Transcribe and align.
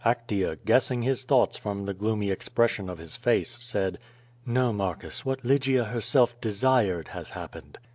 Actea, 0.03 0.57
guessing 0.65 1.03
his 1.03 1.25
thoughts 1.25 1.57
from 1.57 1.85
the 1.85 1.93
gloomy 1.93 2.31
expression 2.31 2.89
of 2.89 2.97
his 2.97 3.15
face, 3.15 3.59
said: 3.61 3.99
^^No, 4.47 4.73
Marcus, 4.73 5.23
what 5.23 5.45
Lygia 5.45 5.83
herself 5.83 6.41
desired, 6.41 7.09
has 7.09 7.29
happened." 7.29 7.77